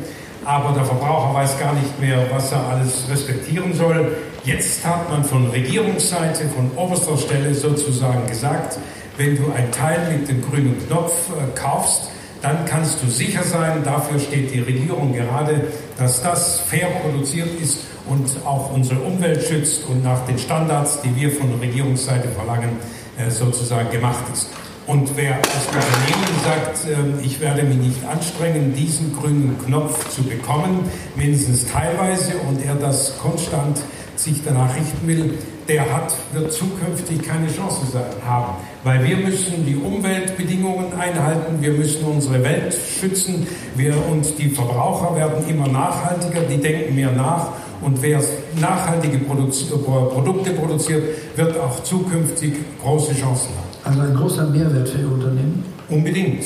aber 0.43 0.73
der 0.73 0.83
Verbraucher 0.83 1.33
weiß 1.33 1.59
gar 1.59 1.73
nicht 1.73 1.99
mehr, 1.99 2.25
was 2.31 2.51
er 2.51 2.67
alles 2.67 3.05
respektieren 3.09 3.73
soll. 3.73 4.15
Jetzt 4.43 4.85
hat 4.85 5.09
man 5.09 5.23
von 5.23 5.49
Regierungsseite, 5.51 6.45
von 6.49 6.71
oberster 6.75 7.17
Stelle 7.17 7.53
sozusagen 7.53 8.25
gesagt, 8.27 8.77
wenn 9.17 9.37
du 9.37 9.51
ein 9.55 9.71
Teil 9.71 10.17
mit 10.17 10.27
dem 10.27 10.41
grünen 10.41 10.75
Knopf 10.87 11.13
äh, 11.29 11.57
kaufst, 11.57 12.09
dann 12.41 12.65
kannst 12.65 13.03
du 13.03 13.07
sicher 13.07 13.43
sein, 13.43 13.83
dafür 13.83 14.19
steht 14.19 14.51
die 14.51 14.61
Regierung 14.61 15.13
gerade, 15.13 15.61
dass 15.97 16.23
das 16.23 16.61
fair 16.61 16.87
produziert 16.87 17.49
ist 17.61 17.90
und 18.07 18.27
auch 18.45 18.71
unsere 18.73 18.99
Umwelt 18.99 19.43
schützt 19.43 19.87
und 19.87 20.03
nach 20.03 20.25
den 20.25 20.37
Standards, 20.37 20.99
die 21.01 21.15
wir 21.15 21.31
von 21.31 21.49
der 21.49 21.61
Regierungsseite 21.61 22.27
verlangen, 22.29 22.77
äh, 23.17 23.29
sozusagen 23.29 23.89
gemacht 23.91 24.23
ist. 24.33 24.49
Und 24.87 25.15
wer 25.15 25.35
als 25.35 25.67
Unternehmen 25.67 26.41
sagt, 26.43 26.79
ähm, 26.89 27.19
ich 27.23 27.39
werde 27.39 27.63
mich 27.63 27.77
nicht 27.77 28.05
anstrengen, 28.05 28.73
diesen 28.73 29.15
grünen 29.15 29.55
Knopf 29.65 30.09
zu 30.09 30.23
bekommen, 30.23 30.89
mindestens 31.15 31.67
teilweise, 31.71 32.33
und 32.49 32.65
er 32.65 32.75
das 32.75 33.17
konstant 33.19 33.79
sich 34.15 34.41
danach 34.43 34.75
richten 34.75 35.07
will, 35.07 35.37
der 35.67 35.81
hat, 35.93 36.13
wird 36.33 36.51
zukünftig 36.51 37.21
keine 37.21 37.47
Chance 37.47 37.85
haben. 38.25 38.55
Weil 38.83 39.07
wir 39.07 39.17
müssen 39.17 39.65
die 39.65 39.75
Umweltbedingungen 39.75 40.93
einhalten, 40.99 41.61
wir 41.61 41.71
müssen 41.71 42.03
unsere 42.05 42.43
Welt 42.43 42.73
schützen, 42.73 43.47
wir, 43.75 43.93
und 44.09 44.37
die 44.37 44.49
Verbraucher 44.49 45.15
werden 45.15 45.47
immer 45.47 45.67
nachhaltiger, 45.67 46.41
die 46.41 46.57
denken 46.57 46.95
mehr 46.95 47.11
nach. 47.11 47.49
Und 47.81 48.01
wer 48.01 48.21
nachhaltige 48.59 49.17
Produzi 49.19 49.65
Produkte 49.65 50.51
produziert, 50.51 51.03
wird 51.35 51.57
auch 51.57 51.83
zukünftig 51.83 52.53
große 52.81 53.13
Chancen 53.13 53.49
haben. 53.49 53.71
Also 53.83 54.01
ein 54.01 54.15
großer 54.15 54.47
Mehrwert 54.47 54.89
für 54.89 54.99
Ihr 54.99 55.11
Unternehmen? 55.11 55.65
Unbedingt. 55.89 56.45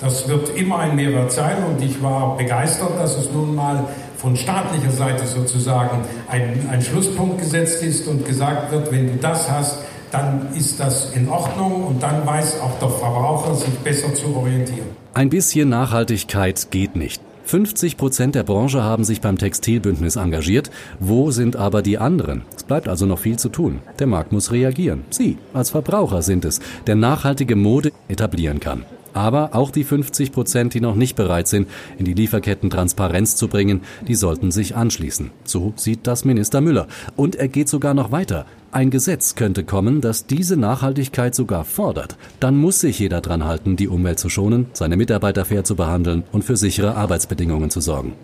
Das 0.00 0.28
wird 0.28 0.56
immer 0.56 0.80
ein 0.80 0.96
Mehrwert 0.96 1.30
sein 1.30 1.58
und 1.64 1.80
ich 1.80 2.02
war 2.02 2.36
begeistert, 2.36 2.98
dass 2.98 3.16
es 3.16 3.30
nun 3.32 3.54
mal 3.54 3.84
von 4.16 4.36
staatlicher 4.36 4.90
Seite 4.90 5.26
sozusagen 5.26 5.98
ein, 6.28 6.68
ein 6.70 6.82
Schlusspunkt 6.82 7.38
gesetzt 7.38 7.82
ist 7.84 8.08
und 8.08 8.26
gesagt 8.26 8.72
wird, 8.72 8.90
wenn 8.90 9.06
du 9.06 9.16
das 9.16 9.48
hast, 9.48 9.78
dann 10.10 10.48
ist 10.56 10.80
das 10.80 11.12
in 11.14 11.28
Ordnung 11.28 11.84
und 11.84 12.02
dann 12.02 12.26
weiß 12.26 12.60
auch 12.60 12.78
der 12.80 12.88
Verbraucher, 12.88 13.54
sich 13.54 13.72
besser 13.78 14.12
zu 14.14 14.34
orientieren. 14.36 14.88
Ein 15.14 15.30
bisschen 15.30 15.68
Nachhaltigkeit 15.68 16.70
geht 16.70 16.96
nicht. 16.96 17.22
50 17.44 17.96
Prozent 17.96 18.34
der 18.34 18.42
Branche 18.42 18.82
haben 18.82 19.04
sich 19.04 19.20
beim 19.20 19.38
Textilbündnis 19.38 20.16
engagiert. 20.16 20.70
Wo 21.00 21.30
sind 21.30 21.56
aber 21.56 21.82
die 21.82 21.98
anderen? 21.98 22.42
Es 22.56 22.64
bleibt 22.64 22.88
also 22.88 23.06
noch 23.06 23.18
viel 23.18 23.38
zu 23.38 23.48
tun. 23.48 23.80
Der 23.98 24.06
Markt 24.06 24.32
muss 24.32 24.52
reagieren. 24.52 25.04
Sie 25.10 25.38
als 25.52 25.70
Verbraucher 25.70 26.22
sind 26.22 26.44
es, 26.44 26.60
der 26.86 26.94
nachhaltige 26.94 27.56
Mode 27.56 27.92
etablieren 28.08 28.60
kann. 28.60 28.84
Aber 29.14 29.54
auch 29.54 29.70
die 29.70 29.84
50 29.84 30.32
Prozent, 30.32 30.74
die 30.74 30.80
noch 30.80 30.94
nicht 30.94 31.16
bereit 31.16 31.48
sind, 31.48 31.68
in 31.98 32.04
die 32.04 32.14
Lieferketten 32.14 32.70
Transparenz 32.70 33.36
zu 33.36 33.48
bringen, 33.48 33.82
die 34.08 34.14
sollten 34.14 34.50
sich 34.50 34.74
anschließen. 34.76 35.30
So 35.44 35.72
sieht 35.76 36.06
das 36.06 36.24
Minister 36.24 36.60
Müller. 36.60 36.86
Und 37.16 37.36
er 37.36 37.48
geht 37.48 37.68
sogar 37.68 37.94
noch 37.94 38.12
weiter. 38.12 38.46
Ein 38.70 38.90
Gesetz 38.90 39.34
könnte 39.34 39.64
kommen, 39.64 40.00
das 40.00 40.26
diese 40.26 40.56
Nachhaltigkeit 40.56 41.34
sogar 41.34 41.64
fordert. 41.64 42.16
Dann 42.40 42.56
muss 42.56 42.80
sich 42.80 42.98
jeder 42.98 43.20
dran 43.20 43.44
halten, 43.44 43.76
die 43.76 43.88
Umwelt 43.88 44.18
zu 44.18 44.30
schonen, 44.30 44.66
seine 44.72 44.96
Mitarbeiter 44.96 45.44
fair 45.44 45.64
zu 45.64 45.76
behandeln 45.76 46.24
und 46.32 46.42
für 46.42 46.56
sichere 46.56 46.94
Arbeitsbedingungen 46.96 47.68
zu 47.68 47.80
sorgen. 47.80 48.14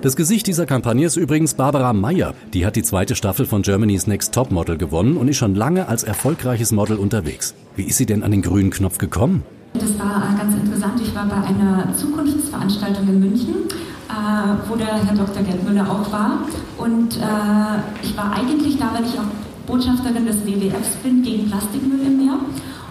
Das 0.00 0.16
Gesicht 0.16 0.46
dieser 0.46 0.66
Kampagne 0.66 1.06
ist 1.06 1.16
übrigens 1.16 1.54
Barbara 1.54 1.94
Meyer. 1.94 2.34
Die 2.52 2.66
hat 2.66 2.76
die 2.76 2.82
zweite 2.82 3.14
Staffel 3.14 3.46
von 3.46 3.62
Germany's 3.62 4.06
Next 4.06 4.34
Top 4.34 4.50
Model 4.50 4.76
gewonnen 4.76 5.16
und 5.16 5.28
ist 5.28 5.38
schon 5.38 5.54
lange 5.54 5.88
als 5.88 6.04
erfolgreiches 6.04 6.72
Model 6.72 6.98
unterwegs. 6.98 7.54
Wie 7.74 7.84
ist 7.84 7.96
sie 7.96 8.04
denn 8.04 8.22
an 8.22 8.30
den 8.30 8.42
grünen 8.42 8.70
Knopf 8.70 8.98
gekommen? 8.98 9.44
Das 9.74 9.98
war 9.98 10.22
äh, 10.22 10.38
ganz 10.38 10.54
interessant. 10.54 11.00
Ich 11.02 11.12
war 11.14 11.26
bei 11.26 11.34
einer 11.34 11.92
Zukunftsveranstaltung 11.96 13.08
in 13.08 13.18
München, 13.18 13.54
äh, 14.08 14.68
wo 14.68 14.76
der 14.76 15.02
Herr 15.02 15.16
Dr. 15.16 15.42
Gerd 15.42 15.64
Müller 15.64 15.90
auch 15.90 16.10
war. 16.12 16.46
Und 16.78 17.16
äh, 17.16 17.82
ich 18.00 18.16
war 18.16 18.32
eigentlich 18.32 18.78
da, 18.78 18.94
weil 18.94 19.04
ich 19.04 19.18
auch 19.18 19.26
Botschafterin 19.66 20.26
des 20.26 20.46
WWFs 20.46 20.94
bin 21.02 21.22
gegen 21.22 21.50
Plastikmüll 21.50 22.06
im 22.06 22.24
Meer. 22.24 22.38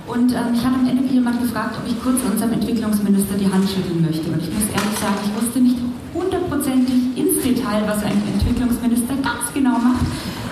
Und 0.07 0.33
äh, 0.35 0.51
mich 0.51 0.59
hat 0.59 0.75
am 0.75 0.85
Ende 0.85 1.07
jemand 1.07 1.39
gefragt, 1.39 1.79
ob 1.79 1.87
ich 1.87 1.95
kurz 2.03 2.19
unserem 2.29 2.51
Entwicklungsminister 2.51 3.35
die 3.39 3.47
Hand 3.47 3.63
schütteln 3.63 4.03
möchte. 4.03 4.27
Und 4.27 4.43
ich 4.43 4.51
muss 4.51 4.67
ehrlich 4.67 4.99
sagen, 4.99 5.15
ich 5.23 5.31
wusste 5.39 5.59
nicht 5.63 5.79
hundertprozentig 6.13 7.15
ins 7.15 7.39
Detail, 7.47 7.87
was 7.87 8.03
ein 8.03 8.19
Entwicklungsminister 8.27 9.15
ganz 9.23 9.47
genau 9.53 9.79
macht. 9.79 10.03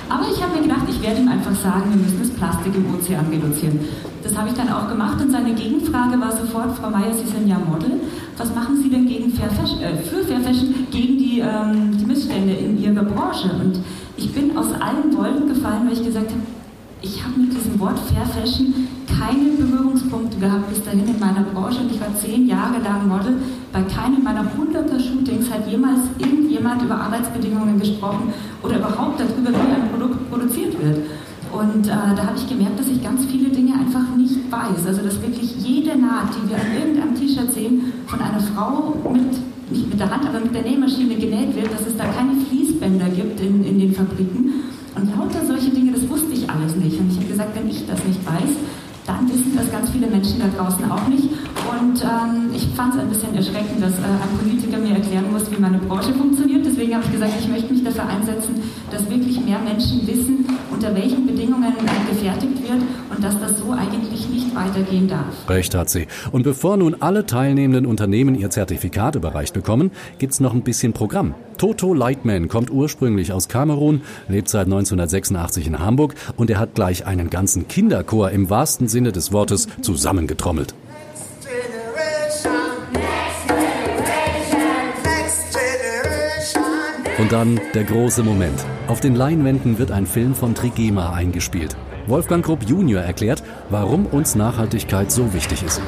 Aber 0.08 0.24
ich 0.32 0.42
habe 0.42 0.56
mir 0.56 0.64
gedacht, 0.64 0.88
ich 0.88 1.02
werde 1.02 1.22
ihm 1.22 1.28
einfach 1.28 1.56
sagen, 1.56 1.92
wir 1.92 2.00
müssen 2.00 2.20
das 2.20 2.32
Plastik 2.32 2.76
im 2.76 2.88
Ozean 2.96 3.28
reduzieren. 3.28 3.80
Das 4.32 4.40
habe 4.40 4.48
ich 4.48 4.56
dann 4.56 4.72
auch 4.72 4.88
gemacht 4.88 5.22
und 5.22 5.30
seine 5.30 5.54
Gegenfrage 5.54 6.18
war 6.22 6.32
sofort, 6.32 6.78
Frau 6.78 6.90
Mayer, 6.90 7.14
Sie 7.14 7.28
sind 7.28 7.50
ja 7.50 7.60
Model, 7.60 8.00
was 8.38 8.56
machen 8.56 8.82
Sie 8.82 8.90
denn 8.90 9.06
gegen 9.06 9.30
Fair 9.34 9.50
Fashion, 9.50 9.82
äh, 9.82 9.98
für 9.98 10.24
Fair 10.24 10.40
Fashion 10.40 10.88
gegen 10.90 11.18
die, 11.18 11.42
ähm, 11.42 11.98
die 12.00 12.06
Missstände 12.06 12.54
in 12.54 12.82
Ihrer 12.82 13.04
Branche? 13.04 13.52
Und 13.52 13.80
ich 14.16 14.32
bin 14.32 14.56
aus 14.58 14.68
allen 14.80 15.12
Wolken 15.18 15.50
gefallen, 15.50 15.82
weil 15.86 15.98
ich 15.98 16.06
gesagt 16.06 16.32
habe, 16.32 16.40
ich 17.02 17.22
habe 17.22 17.42
mit 17.42 17.52
diesem 17.52 17.78
Wort 17.78 18.00
Fair 18.00 18.26
Fashion 18.26 18.88
keine 19.20 19.52
Berührungspunkte 19.60 20.38
gehabt 20.38 20.70
bis 20.70 20.82
dahin 20.82 21.06
in 21.10 21.20
meiner 21.20 21.44
Branche 21.54 21.82
und 21.82 21.92
ich 21.92 22.00
war 22.00 22.16
zehn 22.16 22.48
Jahre 22.48 22.80
lang 22.82 23.10
Model. 23.10 23.36
Bei 23.74 23.82
keinem 23.82 24.24
meiner 24.24 24.46
hunderter 24.56 24.98
Shootings 24.98 25.52
hat 25.52 25.68
jemals 25.70 26.00
irgendjemand 26.18 26.84
über 26.84 26.96
Arbeitsbedingungen 26.96 27.78
gesprochen 27.78 28.32
oder 28.64 28.78
überhaupt 28.78 29.20
darüber, 29.20 29.50
wie 29.50 29.76
ein 29.76 29.92
Produkt 29.92 30.32
produziert 30.32 30.82
wird. 30.82 31.00
Und 31.52 31.88
äh, 31.88 31.90
da 31.90 32.26
habe 32.26 32.38
ich 32.38 32.48
gemerkt, 32.48 32.80
dass 32.80 32.88
ich 32.88 33.04
ganz 33.04 33.26
viele 33.26 33.50
Dinge 33.50 33.74
einfach 33.74 34.16
nicht 34.16 34.52
weiß. 34.52 34.88
Also 34.88 35.02
dass 35.02 35.22
wirklich 35.22 35.56
jede 35.58 35.98
Naht, 35.98 36.30
die 36.36 36.50
wir 36.50 36.56
an 36.56 36.72
irgendeinem 36.74 37.16
T-Shirt 37.16 37.54
sehen, 37.54 37.94
von 38.08 38.22
einer 38.22 38.40
Frau 38.40 38.96
mit, 39.12 39.36
nicht 39.70 39.90
mit 39.90 40.00
der 40.00 40.10
Hand, 40.10 40.26
aber 40.28 40.40
mit 40.40 40.56
der 40.56 40.64
Nähmaschine 40.64 41.16
genäht 41.16 41.56
wird, 41.56 41.74
dass 41.74 41.86
es 41.86 41.98
da 41.98 42.06
keine 42.06 42.40
Fließbänder 42.48 43.10
gibt 43.10 43.40
in, 43.42 43.66
in 43.66 43.80
den 43.80 43.94
Fabriken. 43.94 44.54
Und 44.96 45.10
lauter 45.16 45.46
solche 45.46 45.72
Dinge, 45.72 45.92
das 45.92 46.08
wusste 46.10 46.34
ich 46.34 46.50
alles 46.50 46.76
nicht. 46.76 47.00
Und 47.00 47.12
ich 47.12 47.18
habe 47.18 47.28
gesagt, 47.28 47.56
wenn 47.56 47.70
ich 47.70 47.86
das 47.86 48.04
nicht 48.06 48.26
weiß, 48.26 48.56
dann 49.06 49.28
wissen 49.28 49.54
das 49.56 49.72
ganz 49.72 49.90
viele 49.90 50.08
Menschen 50.08 50.40
da 50.40 50.48
draußen 50.48 50.90
auch 50.90 51.08
nicht. 51.08 51.30
Und 51.70 52.02
ähm, 52.04 52.52
ich 52.56 52.68
fand 52.76 52.96
es 52.96 53.00
ein 53.02 53.10
bisschen 53.10 53.36
erschreckend, 53.36 53.82
dass 53.82 53.94
äh, 53.94 54.04
ein 54.04 54.38
Politiker 54.40 54.78
mir 54.78 54.96
erklären 54.96 55.32
muss, 55.32 55.50
wie 55.52 55.60
meine 55.60 55.78
Branche 55.78 56.14
funktioniert. 56.14 56.66
Deswegen 56.66 56.96
habe 56.96 57.04
ich 57.06 57.12
gesagt, 57.12 57.34
ich 57.40 57.48
möchte 57.48 57.74
mich 57.74 57.84
dafür 57.84 58.08
einsetzen, 58.08 58.62
dass 58.90 59.10
wirklich 59.10 59.40
mehr 59.44 59.60
Menschen 59.60 60.06
wissen, 60.08 60.46
unter 60.72 60.96
welchen 60.96 61.28
Bedingungen 61.28 61.74
äh, 61.74 62.12
gefertigt 62.12 62.64
wird 62.64 62.82
und 63.10 63.24
dass 63.24 63.40
das 63.40 63.60
so 63.60 63.72
eigentlich 63.72 64.28
nicht 64.30 64.56
weitergehen 64.56 65.08
darf. 65.08 65.50
Recht 65.50 65.76
hat 65.76 65.90
sie. 65.90 66.08
Und 66.32 66.44
bevor 66.44 66.78
nun 66.78 66.96
alle 67.00 67.26
teilnehmenden 67.26 67.86
Unternehmen 67.86 68.36
ihr 68.36 68.50
Zertifikat 68.50 69.16
überreicht 69.16 69.54
bekommen, 69.54 69.92
gibt 70.18 70.34
es 70.34 70.40
noch 70.40 70.54
ein 70.54 70.64
bisschen 70.64 70.94
Programm. 70.94 71.36
Toto 71.58 71.94
Lightman 71.94 72.48
kommt 72.48 72.72
ursprünglich 72.72 73.34
aus 73.34 73.48
Kamerun, 73.48 74.02
lebt 74.28 74.50
seit 74.50 74.66
1986 74.66 75.68
in 75.68 75.80
Hamburg 75.80 76.16
und 76.38 76.50
er 76.50 76.60
hat 76.60 76.74
gleich 76.76 77.06
einen 77.06 77.30
ganzen 77.30 77.68
Kinderchor 77.68 78.32
im 78.32 78.50
wahrsten 78.50 78.88
Sinne 78.88 79.12
des 79.12 79.32
Wortes 79.32 79.68
zusammengetrommelt. 79.82 80.74
Und 87.22 87.32
dann 87.32 87.62
der 87.76 87.84
große 87.84 88.24
Moment. 88.24 88.66
Auf 88.88 89.00
den 89.00 89.14
Leinwänden 89.14 89.78
wird 89.78 89.92
ein 89.92 90.08
Film 90.08 90.34
von 90.34 90.56
Trigema 90.56 91.14
eingespielt. 91.14 91.78
Wolfgang 92.08 92.44
Krupp 92.44 92.64
Junior 92.68 93.04
erklärt, 93.04 93.44
warum 93.70 94.08
uns 94.08 94.34
Nachhaltigkeit 94.34 95.12
so 95.12 95.32
wichtig 95.32 95.62
ist. 95.62 95.80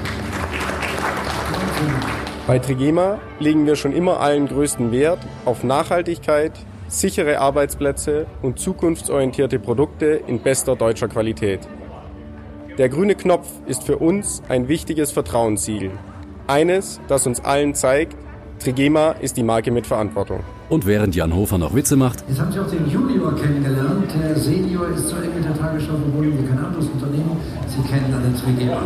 Bei 2.46 2.60
Trigema 2.60 3.18
legen 3.40 3.66
wir 3.66 3.76
schon 3.76 3.94
immer 3.94 4.20
allen 4.20 4.48
größten 4.48 4.92
Wert 4.92 5.18
auf 5.44 5.64
Nachhaltigkeit, 5.64 6.52
sichere 6.88 7.40
Arbeitsplätze 7.40 8.28
und 8.44 8.60
zukunftsorientierte 8.60 9.58
Produkte 9.58 10.22
in 10.28 10.40
bester 10.40 10.76
deutscher 10.76 11.08
Qualität. 11.08 11.62
Der 12.78 12.90
grüne 12.90 13.16
Knopf 13.16 13.48
ist 13.66 13.82
für 13.82 13.98
uns 13.98 14.44
ein 14.50 14.68
wichtiges 14.68 15.12
Vertrauenssiegel. 15.12 15.90
Eines, 16.46 17.02
das 17.08 17.26
uns 17.26 17.40
allen 17.44 17.74
zeigt, 17.74 18.16
Trigema 18.60 19.14
ist 19.14 19.36
die 19.36 19.44
Marke 19.44 19.72
mit 19.72 19.88
Verantwortung. 19.88 20.42
Und 20.70 20.86
während 20.86 21.16
Jan 21.16 21.36
Hofer 21.36 21.58
noch 21.58 21.76
Witze 21.76 21.96
macht, 21.96 22.24
Jetzt 22.28 22.40
haben 22.40 22.52
Sie 22.52 22.60
auch 22.60 22.70
den 22.70 22.90
Junior 22.90 23.36
kennengelernt. 23.36 24.12
Der 24.20 24.36
Senior 24.36 24.88
ist 24.90 25.10
so 25.10 25.18
eng 25.18 25.36
mit 25.36 25.46
der 25.46 25.58
Tagesschau 25.58 25.94
verbunden 25.98 26.40
wie 26.42 26.48
kein 26.48 26.64
anderes 26.64 26.88
Unternehmen. 26.88 27.38
Sie 27.68 27.82
kennen 27.88 28.14
alle 28.14 28.34
Trigema. 28.34 28.82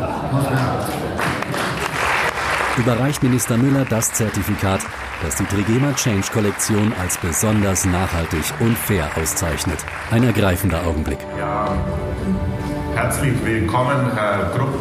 überreicht 2.77 3.23
Minister 3.23 3.57
Müller 3.57 3.85
das 3.89 4.13
Zertifikat, 4.13 4.81
das 5.23 5.35
die 5.35 5.45
Trigema 5.45 5.93
Change 5.95 6.27
Kollektion 6.31 6.93
als 7.01 7.17
besonders 7.17 7.85
nachhaltig 7.85 8.43
und 8.59 8.77
fair 8.77 9.09
auszeichnet. 9.19 9.79
Ein 10.11 10.23
ergreifender 10.23 10.85
Augenblick. 10.85 11.19
Ja, 11.39 11.75
herzlich 12.95 13.33
willkommen, 13.43 14.11
Herr 14.15 14.51
Grupp, 14.55 14.77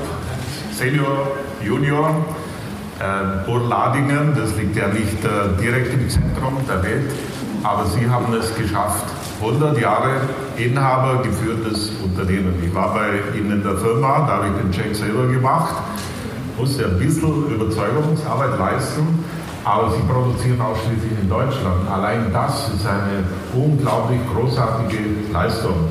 Senior, 0.73 1.33
Junior. 1.65 2.25
Äh, 2.99 3.45
Burladingen, 3.45 4.35
das 4.35 4.57
liegt 4.57 4.75
ja 4.75 4.89
nicht 4.89 5.23
äh, 5.23 5.61
direkt 5.61 5.93
im 5.93 6.09
Zentrum 6.09 6.57
der 6.67 6.83
Welt, 6.83 7.13
aber 7.63 7.85
Sie 7.85 8.09
haben 8.09 8.33
es 8.33 8.55
geschafft. 8.55 9.05
100 9.39 9.79
Jahre 9.79 10.23
Inhaber 10.57 11.23
geführtes 11.23 11.93
Unternehmen. 12.03 12.55
Ich 12.65 12.75
war 12.75 12.95
bei 12.95 13.39
Ihnen 13.39 13.53
in 13.53 13.63
der 13.63 13.77
Firma, 13.77 14.27
da 14.27 14.39
habe 14.39 14.47
ich 14.47 14.63
den 14.63 14.73
Check 14.73 14.97
selber 14.97 15.27
gemacht, 15.27 15.75
musste 16.57 16.87
ein 16.87 16.99
bisschen 16.99 17.51
Überzeugungsarbeit 17.55 18.59
leisten, 18.59 19.23
aber 19.63 19.91
Sie 19.91 20.01
produzieren 20.11 20.63
ausschließlich 20.63 21.21
in 21.21 21.29
Deutschland. 21.29 21.91
Allein 21.93 22.33
das 22.33 22.71
ist 22.75 22.87
eine 22.87 23.25
unglaublich 23.53 24.21
großartige 24.33 24.97
Leistung. 25.35 25.91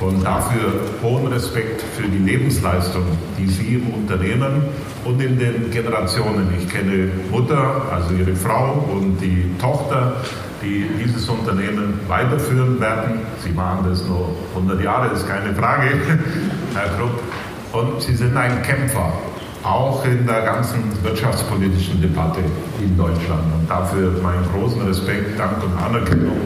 Und 0.00 0.24
dafür 0.24 0.80
hohen 1.02 1.26
Respekt 1.26 1.82
für 1.82 2.08
die 2.08 2.18
Lebensleistung, 2.18 3.04
die 3.38 3.46
Sie 3.46 3.74
im 3.74 3.94
Unternehmen 3.94 4.62
und 5.04 5.20
in 5.20 5.38
den 5.38 5.70
Generationen, 5.70 6.48
ich 6.58 6.68
kenne 6.68 7.08
Mutter, 7.30 7.82
also 7.92 8.14
Ihre 8.14 8.34
Frau 8.34 8.86
und 8.92 9.18
die 9.20 9.50
Tochter, 9.58 10.16
die 10.62 10.86
dieses 11.02 11.28
Unternehmen 11.28 12.00
weiterführen 12.06 12.80
werden. 12.80 13.20
Sie 13.42 13.50
machen 13.50 13.86
das 13.88 14.04
nur 14.06 14.36
100 14.54 14.82
Jahre, 14.82 15.12
ist 15.14 15.26
keine 15.26 15.54
Frage. 15.54 15.88
Herr 16.74 16.88
Krupp, 16.98 17.22
und 17.72 18.02
Sie 18.02 18.14
sind 18.14 18.36
ein 18.36 18.62
Kämpfer, 18.62 19.12
auch 19.62 20.04
in 20.04 20.26
der 20.26 20.42
ganzen 20.42 20.82
wirtschaftspolitischen 21.02 22.00
Debatte 22.00 22.40
in 22.80 22.96
Deutschland. 22.96 23.44
Und 23.58 23.70
dafür 23.70 24.12
meinen 24.22 24.44
großen 24.52 24.82
Respekt, 24.82 25.38
Dank 25.38 25.62
und 25.62 25.82
Anerkennung. 25.82 26.40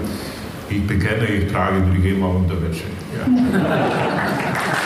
Ich 0.69 0.87
bekenne, 0.87 1.27
ich 1.27 1.53
trage 1.53 1.83
die 1.95 2.01
GEMA-Unterwäsche. 2.01 2.85
Ja. 3.17 3.27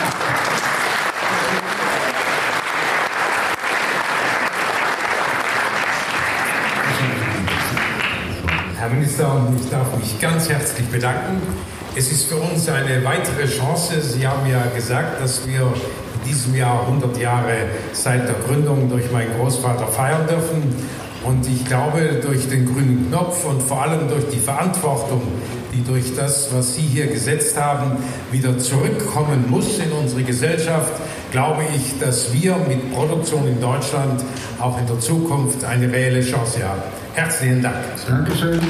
Minister, 9.19 9.41
ich 9.61 9.69
darf 9.69 9.97
mich 9.97 10.19
ganz 10.21 10.49
herzlich 10.49 10.87
bedanken. 10.87 11.41
Es 11.95 12.09
ist 12.11 12.29
für 12.29 12.37
uns 12.37 12.69
eine 12.69 13.03
weitere 13.03 13.45
Chance. 13.47 14.01
Sie 14.01 14.25
haben 14.25 14.49
ja 14.49 14.63
gesagt, 14.73 15.21
dass 15.21 15.45
wir 15.45 15.61
in 15.61 16.29
diesem 16.29 16.55
Jahr 16.55 16.81
100 16.81 17.17
Jahre 17.17 17.53
seit 17.91 18.27
der 18.27 18.35
Gründung 18.45 18.89
durch 18.89 19.11
meinen 19.11 19.37
Großvater 19.37 19.87
feiern 19.87 20.25
dürfen. 20.27 20.73
Und 21.25 21.45
ich 21.47 21.65
glaube, 21.65 22.21
durch 22.21 22.47
den 22.47 22.65
grünen 22.65 23.09
Knopf 23.09 23.43
und 23.43 23.61
vor 23.61 23.81
allem 23.81 24.07
durch 24.07 24.29
die 24.29 24.39
Verantwortung, 24.39 25.21
die 25.73 25.83
durch 25.83 26.15
das, 26.15 26.47
was 26.53 26.75
Sie 26.75 26.81
hier 26.81 27.07
gesetzt 27.07 27.57
haben, 27.57 27.97
wieder 28.31 28.57
zurückkommen 28.57 29.49
muss 29.49 29.79
in 29.79 29.91
unsere 29.91 30.23
Gesellschaft, 30.23 30.93
glaube 31.31 31.63
ich, 31.75 31.99
dass 31.99 32.31
wir 32.31 32.55
mit 32.55 32.93
Produktion 32.93 33.45
in 33.47 33.59
Deutschland 33.59 34.23
auch 34.61 34.79
in 34.79 34.87
der 34.87 34.99
Zukunft 34.99 35.65
eine 35.65 35.91
reelle 35.91 36.21
Chance 36.21 36.63
haben. 36.65 36.81
Herzlichen 37.15 37.61
Dank. 37.61 37.75
Dankeschön. 38.07 38.61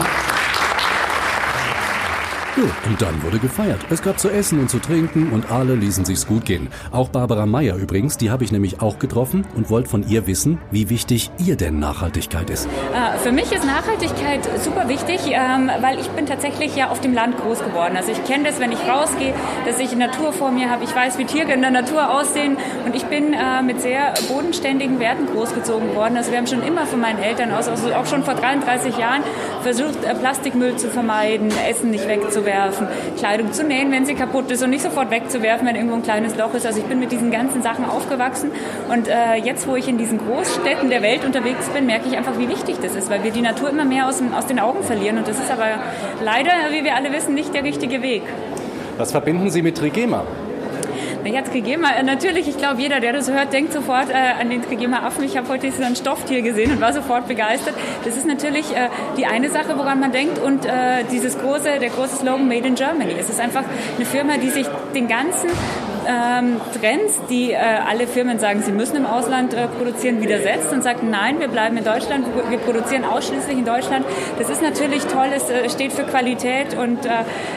Jo, 2.59 2.65
und 2.89 3.01
dann 3.01 3.23
wurde 3.23 3.39
gefeiert. 3.39 3.79
Es 3.89 4.01
gab 4.01 4.19
zu 4.19 4.29
essen 4.29 4.59
und 4.59 4.69
zu 4.69 4.79
trinken 4.79 5.31
und 5.31 5.49
alle 5.49 5.75
ließen 5.75 6.03
sich's 6.03 6.27
gut 6.27 6.43
gehen. 6.43 6.67
Auch 6.91 7.07
Barbara 7.07 7.45
Meyer 7.45 7.77
übrigens, 7.77 8.17
die 8.17 8.31
habe 8.31 8.43
ich 8.43 8.51
nämlich 8.51 8.81
auch 8.81 8.99
getroffen 8.99 9.47
und 9.55 9.69
wollte 9.69 9.87
von 9.87 10.05
ihr 10.05 10.27
wissen, 10.27 10.57
wie 10.69 10.89
wichtig 10.89 11.31
ihr 11.37 11.55
denn 11.55 11.79
Nachhaltigkeit 11.79 12.49
ist. 12.49 12.65
Äh, 12.65 13.17
für 13.19 13.31
mich 13.31 13.49
ist 13.53 13.65
Nachhaltigkeit 13.65 14.41
super 14.61 14.89
wichtig, 14.89 15.21
ähm, 15.27 15.71
weil 15.79 15.99
ich 15.99 16.09
bin 16.09 16.25
tatsächlich 16.25 16.75
ja 16.75 16.89
auf 16.89 16.99
dem 16.99 17.13
Land 17.13 17.37
groß 17.37 17.59
geworden. 17.59 17.95
Also 17.95 18.11
ich 18.11 18.21
kenne 18.25 18.43
das, 18.43 18.59
wenn 18.59 18.73
ich 18.73 18.79
rausgehe, 18.85 19.33
dass 19.65 19.79
ich 19.79 19.95
Natur 19.95 20.33
vor 20.33 20.51
mir 20.51 20.69
habe. 20.69 20.83
Ich 20.83 20.93
weiß, 20.93 21.17
wie 21.17 21.23
Tiere 21.23 21.53
in 21.53 21.61
der 21.61 21.71
Natur 21.71 22.11
aussehen 22.11 22.57
und 22.85 22.93
ich 22.93 23.05
bin 23.05 23.31
äh, 23.31 23.61
mit 23.61 23.79
sehr 23.79 24.13
bodenständigen 24.27 24.99
Werten 24.99 25.27
großgezogen 25.27 25.95
worden. 25.95 26.17
Also 26.17 26.31
wir 26.31 26.37
haben 26.37 26.47
schon 26.47 26.63
immer 26.63 26.85
von 26.85 26.99
meinen 26.99 27.19
Eltern 27.19 27.53
aus, 27.53 27.69
also 27.69 27.93
auch 27.93 28.05
schon 28.05 28.25
vor 28.25 28.33
33 28.33 28.97
Jahren, 28.97 29.23
versucht, 29.63 30.03
äh, 30.03 30.13
Plastikmüll 30.13 30.75
zu 30.75 30.89
vermeiden, 30.89 31.53
Essen 31.65 31.91
nicht 31.91 32.05
wegzuwerfen 32.05 32.48
wegzuwerfen, 32.49 32.87
Kleidung 33.17 33.53
zu 33.53 33.63
nähen, 33.63 33.91
wenn 33.91 34.05
sie 34.05 34.15
kaputt 34.15 34.49
ist 34.51 34.63
und 34.63 34.69
nicht 34.69 34.83
sofort 34.83 35.11
wegzuwerfen, 35.11 35.67
wenn 35.67 35.75
irgendwo 35.75 35.95
ein 35.95 36.03
kleines 36.03 36.35
Loch 36.37 36.53
ist. 36.53 36.65
Also 36.65 36.79
ich 36.79 36.85
bin 36.85 36.99
mit 36.99 37.11
diesen 37.11 37.31
ganzen 37.31 37.61
Sachen 37.61 37.85
aufgewachsen 37.85 38.51
und 38.91 39.07
äh, 39.07 39.35
jetzt, 39.35 39.67
wo 39.67 39.75
ich 39.75 39.87
in 39.87 39.97
diesen 39.97 40.17
Großstädten 40.17 40.89
der 40.89 41.01
Welt 41.01 41.25
unterwegs 41.25 41.69
bin, 41.69 41.85
merke 41.85 42.07
ich 42.09 42.17
einfach, 42.17 42.37
wie 42.37 42.49
wichtig 42.49 42.77
das 42.81 42.95
ist, 42.95 43.09
weil 43.09 43.23
wir 43.23 43.31
die 43.31 43.41
Natur 43.41 43.69
immer 43.69 43.85
mehr 43.85 44.07
aus, 44.07 44.21
aus 44.35 44.47
den 44.47 44.59
Augen 44.59 44.83
verlieren 44.83 45.17
und 45.17 45.27
das 45.27 45.37
ist 45.37 45.51
aber 45.51 45.67
leider, 46.23 46.51
wie 46.71 46.83
wir 46.83 46.95
alle 46.95 47.11
wissen, 47.11 47.33
nicht 47.33 47.53
der 47.53 47.63
richtige 47.63 48.01
Weg. 48.01 48.23
Was 48.97 49.11
verbinden 49.11 49.49
Sie 49.49 49.61
mit 49.61 49.77
Trigema? 49.77 50.23
Ja, 51.25 51.41
Trigema, 51.41 51.91
äh, 51.91 52.03
natürlich, 52.03 52.47
ich 52.47 52.57
glaube, 52.57 52.81
jeder, 52.81 52.99
der 52.99 53.13
das 53.13 53.29
hört, 53.29 53.51
denkt 53.51 53.73
sofort 53.73 54.09
äh, 54.09 54.13
an 54.13 54.49
den 54.49 54.61
Trigema-Affen. 54.61 55.23
Ich 55.23 55.37
habe 55.37 55.49
heute 55.49 55.67
ein 55.67 55.95
Stofftier 55.95 56.41
gesehen 56.41 56.71
und 56.71 56.81
war 56.81 56.93
sofort 56.93 57.27
begeistert. 57.27 57.75
Das 58.05 58.15
ist 58.15 58.25
natürlich 58.25 58.75
äh, 58.75 58.89
die 59.17 59.25
eine 59.25 59.49
Sache, 59.49 59.77
woran 59.77 59.99
man 59.99 60.11
denkt 60.11 60.39
und 60.39 60.65
äh, 60.65 61.03
dieses 61.11 61.37
große, 61.37 61.79
der 61.79 61.89
große 61.89 62.17
Slogan 62.17 62.47
Made 62.47 62.67
in 62.67 62.75
Germany. 62.75 63.15
Es 63.19 63.29
ist 63.29 63.39
einfach 63.39 63.63
eine 63.95 64.05
Firma, 64.05 64.37
die 64.37 64.49
sich 64.49 64.67
den 64.95 65.07
ganzen 65.07 65.49
ähm, 66.09 66.59
Trends, 66.79 67.19
die 67.29 67.51
äh, 67.51 67.57
alle 67.57 68.07
Firmen 68.07 68.39
sagen, 68.39 68.63
sie 68.63 68.71
müssen 68.71 68.95
im 68.95 69.05
Ausland 69.05 69.53
äh, 69.53 69.67
produzieren, 69.67 70.21
widersetzt 70.21 70.73
und 70.73 70.83
sagt, 70.83 71.03
nein, 71.03 71.39
wir 71.39 71.49
bleiben 71.49 71.77
in 71.77 71.83
Deutschland, 71.83 72.25
wir 72.49 72.57
produzieren 72.57 73.05
ausschließlich 73.05 73.59
in 73.59 73.65
Deutschland. 73.65 74.05
Das 74.39 74.49
ist 74.49 74.61
natürlich 74.61 75.05
toll, 75.05 75.27
es 75.35 75.49
äh, 75.49 75.69
steht 75.69 75.93
für 75.93 76.03
Qualität 76.03 76.75
und 76.75 77.05
äh, 77.05 77.09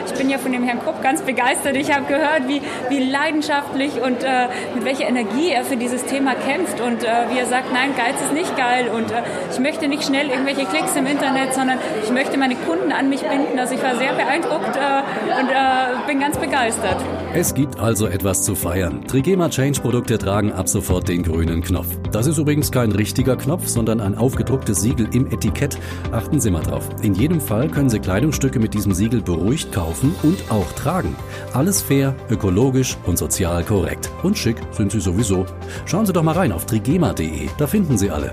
ich 0.05 0.13
bin 0.13 0.29
ja 0.29 0.37
von 0.37 0.51
dem 0.51 0.63
Herrn 0.63 0.79
Krupp 0.83 1.01
ganz 1.01 1.23
begeistert. 1.23 1.75
Ich 1.75 1.91
habe 1.91 2.05
gehört, 2.05 2.47
wie, 2.47 2.61
wie 2.89 3.09
leidenschaftlich 3.09 4.01
und 4.01 4.23
äh, 4.23 4.47
mit 4.75 4.85
welcher 4.85 5.07
Energie 5.07 5.49
er 5.49 5.63
für 5.63 5.77
dieses 5.77 6.05
Thema 6.05 6.35
kämpft 6.35 6.79
und 6.79 7.03
äh, 7.03 7.07
wie 7.31 7.39
er 7.39 7.47
sagt, 7.47 7.73
nein, 7.73 7.95
Geiz 7.97 8.21
ist 8.21 8.33
nicht 8.33 8.55
geil 8.55 8.89
und 8.93 9.11
ich 9.51 9.59
möchte 9.59 9.87
nicht 9.87 10.03
schnell 10.03 10.29
irgendwelche 10.29 10.65
Klicks 10.65 10.95
im 10.95 11.07
Internet, 11.07 11.53
sondern 11.53 11.79
ich 12.03 12.11
möchte 12.11 12.37
meine 12.37 12.55
Kunden 12.55 12.91
an 12.91 13.09
mich 13.09 13.21
binden. 13.21 13.57
Also 13.57 13.73
ich 13.73 13.83
war 13.83 13.95
sehr 13.95 14.13
beeindruckt 14.13 14.77
und 14.77 16.07
bin 16.07 16.19
ganz 16.19 16.37
begeistert. 16.37 16.97
Es 17.33 17.53
also 17.79 18.07
etwas 18.07 18.43
zu 18.43 18.55
feiern. 18.55 19.05
Trigema 19.07 19.49
Change 19.49 19.81
Produkte 19.81 20.17
tragen 20.17 20.51
ab 20.51 20.67
sofort 20.67 21.07
den 21.07 21.23
grünen 21.23 21.61
Knopf. 21.61 21.87
Das 22.11 22.27
ist 22.27 22.37
übrigens 22.37 22.71
kein 22.71 22.91
richtiger 22.91 23.35
Knopf, 23.35 23.67
sondern 23.67 24.01
ein 24.01 24.17
aufgedrucktes 24.17 24.81
Siegel 24.81 25.07
im 25.13 25.27
Etikett. 25.31 25.77
Achten 26.11 26.39
Sie 26.39 26.51
mal 26.51 26.63
drauf. 26.63 26.87
In 27.01 27.13
jedem 27.13 27.41
Fall 27.41 27.69
können 27.69 27.89
Sie 27.89 27.99
Kleidungsstücke 27.99 28.59
mit 28.59 28.73
diesem 28.73 28.93
Siegel 28.93 29.21
beruhigt 29.21 29.71
kaufen 29.71 30.15
und 30.23 30.37
auch 30.49 30.71
tragen. 30.73 31.15
Alles 31.53 31.81
fair, 31.81 32.15
ökologisch 32.29 32.97
und 33.05 33.17
sozial 33.17 33.63
korrekt. 33.63 34.09
Und 34.23 34.37
schick 34.37 34.57
sind 34.71 34.91
sie 34.91 34.99
sowieso. 34.99 35.45
Schauen 35.85 36.05
Sie 36.05 36.13
doch 36.13 36.23
mal 36.23 36.35
rein 36.35 36.51
auf 36.51 36.65
trigema.de. 36.65 37.49
Da 37.57 37.67
finden 37.67 37.97
Sie 37.97 38.09
alle. 38.09 38.31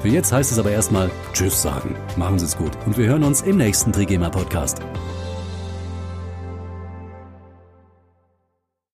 Für 0.00 0.08
jetzt 0.08 0.32
heißt 0.32 0.52
es 0.52 0.58
aber 0.58 0.70
erstmal 0.70 1.10
Tschüss 1.32 1.62
sagen. 1.62 1.94
Machen 2.16 2.38
Sie 2.38 2.46
es 2.46 2.56
gut 2.56 2.72
und 2.86 2.96
wir 2.98 3.06
hören 3.06 3.24
uns 3.24 3.42
im 3.42 3.56
nächsten 3.56 3.92
Trigema 3.92 4.30
Podcast. 4.30 4.80